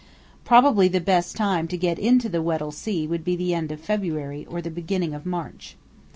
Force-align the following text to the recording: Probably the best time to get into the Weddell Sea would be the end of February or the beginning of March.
Probably 0.43 0.87
the 0.87 0.99
best 0.99 1.35
time 1.35 1.67
to 1.67 1.77
get 1.77 1.99
into 1.99 2.27
the 2.27 2.41
Weddell 2.41 2.71
Sea 2.71 3.05
would 3.05 3.23
be 3.23 3.35
the 3.35 3.53
end 3.53 3.71
of 3.71 3.79
February 3.79 4.47
or 4.47 4.59
the 4.59 4.71
beginning 4.71 5.13
of 5.13 5.27
March. 5.27 5.75